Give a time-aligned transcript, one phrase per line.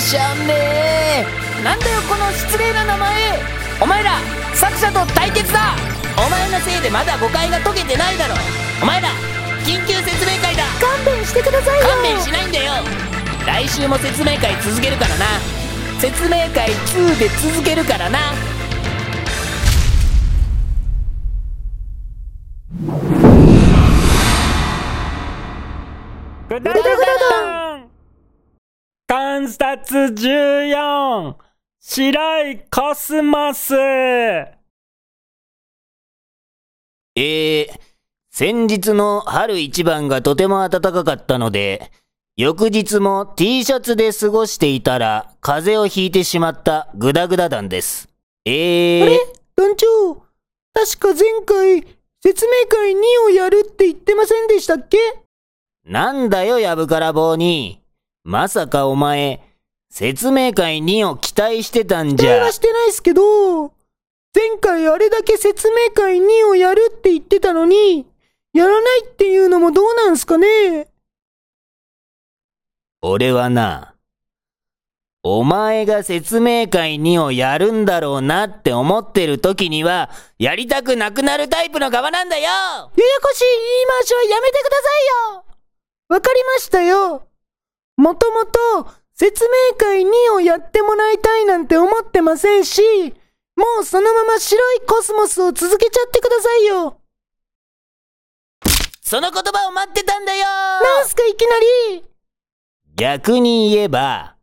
[0.00, 0.54] しゃんね。
[0.54, 3.38] えなんだよこの失礼な名前。
[3.82, 4.12] お前ら
[4.54, 5.76] 作者と対決だ。
[6.16, 8.34] お前のせいでまだ誤解が解けてないだろ。
[8.82, 9.08] お前ら
[9.64, 10.64] 緊急説明会だ。
[10.80, 11.86] 勘弁してくださいよ。
[11.86, 12.72] 勘弁しないんだよ。
[13.46, 15.26] 来週も説明会続けるからな。
[15.98, 18.18] 説明会2で続けるからな。
[26.48, 27.59] ぐだぐだん
[29.10, 31.34] 観察14
[31.80, 33.74] 白いコスモス。
[33.74, 37.68] えー、
[38.30, 41.90] 先日の春一番がとても暖かかったので、
[42.36, 48.08] 翌日も T シャツで過ごしていたら、風邪をひいてしまったグダグダ団です。
[48.44, 49.18] えー、あれ？
[49.56, 50.22] 団長
[50.72, 51.84] 確か前回
[52.22, 54.98] 説明会2をやるって言ってませんでしたっけ？
[55.84, 57.80] なんだよ、やぶから棒に。
[58.24, 59.40] まさかお前、
[59.90, 62.28] 説明会2を期待してたんじゃ。
[62.28, 62.52] 期待は。
[62.52, 63.72] してないっすけど
[64.34, 68.06] 前回あれだけ説明会2をやるって言ってたのに
[68.52, 70.88] やらないっていうのもどうなんすかね？
[73.02, 73.94] 俺はな、
[75.22, 82.42] お前が説明会2をやるんだろうなって思ってる時には、やりたくなくなるタイプの側なんだよ。
[82.42, 82.58] やや
[83.22, 84.82] こしい言い回しはやめてくださ
[85.32, 85.44] いよ。
[86.08, 87.29] わかりましたよ
[88.00, 92.80] もともと説明会2をやってもらいたいなんて思ってませんし、
[93.56, 96.96] もうそのまま白いコスモスを続けちゃってくださいよ。
[99.02, 100.46] その言葉を待ってたんだよ。
[100.46, 101.60] なんすかいきな
[101.92, 102.04] り。
[102.96, 104.36] 逆に言えば、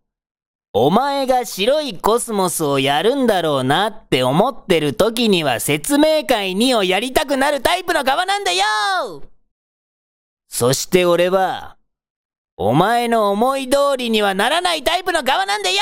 [0.71, 8.63] お前が白いコスモスをやるんだろうなって思ってる時には説明会2をやりたくなるタイプの側なんだよ。
[10.47, 11.76] そして俺は、
[12.59, 15.77] お前の思い通りにはならないタイプの側なんだよ。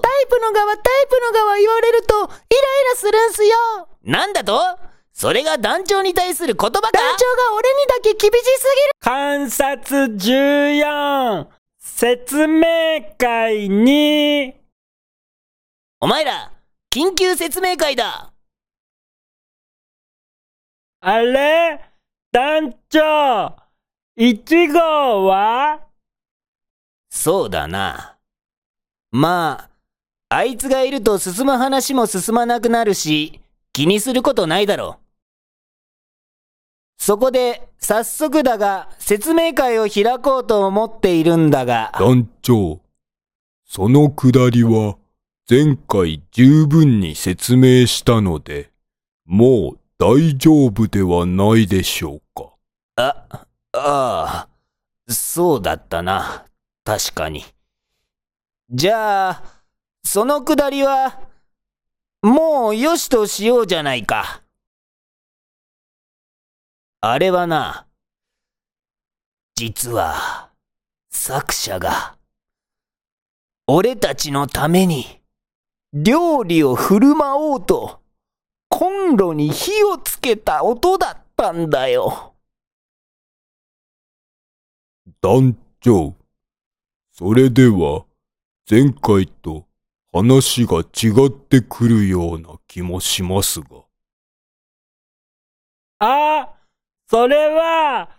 [0.00, 2.30] タイプの側、タイプの側言われるとイライ
[2.92, 3.56] ラするんすよ。
[4.04, 4.78] なんだと？
[5.12, 6.92] それが団長に対する言葉か？
[6.92, 8.92] 団長が俺にだけ厳しすぎる。
[9.00, 11.48] 観察14
[11.80, 14.54] 説明会に。
[16.00, 16.52] お前ら、
[16.92, 18.32] 緊急説明会だ。
[21.00, 21.80] あれ？
[22.30, 23.56] 団長
[24.16, 25.80] 1号は？
[27.24, 28.18] そうだな。
[29.10, 29.70] ま
[30.28, 33.40] あ、あいつがいると進む話も進まなくなるし、
[33.72, 35.04] 気にすることないだろう。
[36.98, 42.82] そこで、早速だが、説明会を開こうと思っているんだが、団長、
[43.64, 44.98] そのくだりは
[45.48, 48.70] 前回十分に説明したので、
[49.24, 52.52] もう大丈夫ではないでしょうか。
[52.96, 54.48] あ、ああ、
[55.08, 56.44] そうだったな。
[56.84, 57.44] 確かに。
[58.70, 59.42] じゃあ、
[60.02, 61.18] そのくだりは、
[62.22, 64.42] もうよしとしようじゃないか。
[67.00, 67.86] あれはな、
[69.56, 70.50] 実は、
[71.10, 72.18] 作者が、
[73.66, 75.22] 俺たちのために、
[75.94, 78.02] 料理を振る舞おうと、
[78.68, 82.34] コンロに火をつけた音だったんだよ。
[85.22, 86.14] 団長、
[87.16, 88.06] それでは
[88.68, 89.68] 前回と
[90.12, 93.84] 話が違ってくるような気もしますが。
[96.00, 96.54] あ、
[97.06, 98.10] それは、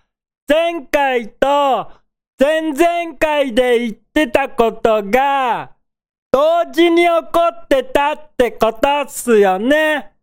[0.48, 1.92] 前回と
[2.40, 5.76] 前々回で言ってたことが、
[6.32, 10.14] 同時に起こってたってことっすよね。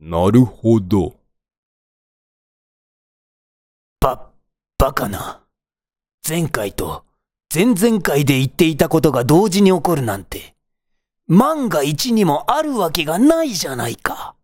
[0.00, 1.20] なるほど。
[4.00, 4.30] ば、
[4.78, 5.45] バカな。
[6.28, 7.04] 前回と
[7.54, 10.54] 前々回で言っていたことが同時に起こるなんて、
[11.28, 14.34] 万が一にもあるわけがないじゃないか。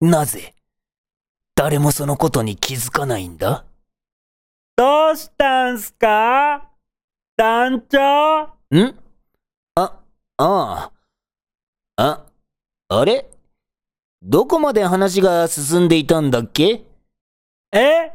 [0.00, 0.54] なぜ、
[1.54, 3.64] 誰もそのことに気づかないんだ？
[4.76, 6.70] どうしたんすか？
[7.36, 8.44] 団長？
[8.74, 8.94] ん？
[9.74, 10.00] あ、
[10.38, 10.92] ああ。
[11.98, 12.26] あ、
[12.88, 13.30] あれ？
[14.22, 16.84] どこまで話が進んでいたんだっけ？
[17.72, 18.12] え？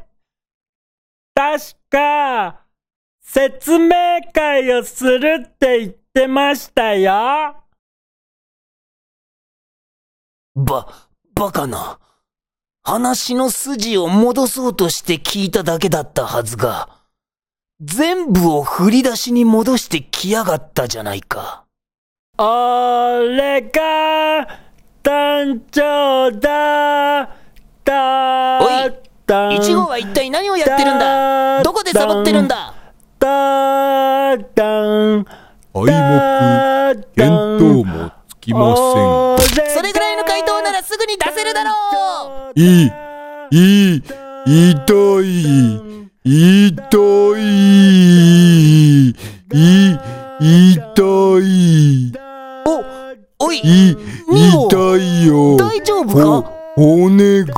[1.34, 2.61] 確か、
[3.22, 3.94] 説明
[4.32, 7.56] 会をするって言ってましたよ。
[10.54, 10.88] ば、
[11.34, 11.98] バカな。
[12.84, 16.88] 話の筋を戻そうとして聞いただけだったはずが、
[17.80, 21.64] 全部を振り出しに戻してきやがったじゃないか。
[22.38, 24.48] 俺が
[25.02, 27.28] 団長だ
[27.84, 28.92] だおい
[29.26, 31.62] 団一号は一体何をやってるんだ？
[31.62, 32.56] どこでサボってるんだ？
[32.56, 32.71] 団
[34.36, 34.64] だだ
[35.18, 35.24] ん
[35.74, 39.70] 敗北、見当もつきません。
[39.70, 41.70] それぐらいの回答ならすぐに出せるだろ
[42.56, 42.58] う。
[42.58, 42.90] いい、
[43.50, 44.02] いい、
[44.46, 44.82] 痛
[45.22, 45.26] い、
[46.24, 46.30] 痛
[47.36, 47.40] い、
[49.08, 49.14] い、
[50.40, 51.02] 痛
[51.40, 52.12] い、
[52.64, 52.68] お、
[53.44, 53.52] お。
[53.52, 53.96] い、痛
[54.96, 55.56] いよ。
[55.58, 56.48] 大丈夫か？
[56.74, 57.54] ほ骨が、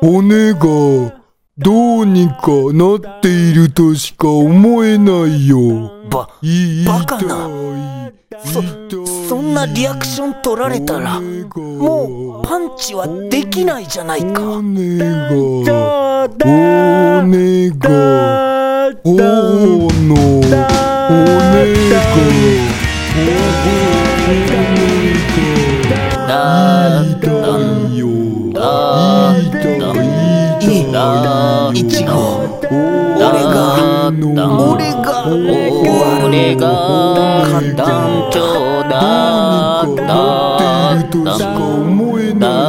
[0.00, 1.17] 骨が、
[1.60, 1.72] ど
[2.02, 5.90] うにかなっているとしか思えないよ。
[6.08, 7.48] ば、いバカな。
[8.44, 8.62] そ
[9.28, 14.40] そんなリアクション取られたら、もうパンチはできないじゃないか。
[14.40, 15.64] 骨が、そう
[16.38, 16.46] だ。
[17.22, 20.27] 骨が、頬の、
[31.88, 32.58] ちご。
[32.70, 36.62] 俺が俺が俺が
[37.76, 38.38] 団長
[38.88, 38.94] だ
[39.96, 40.08] だ
[41.24, 42.68] だ思えない